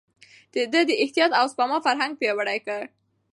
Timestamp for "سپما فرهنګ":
1.51-2.13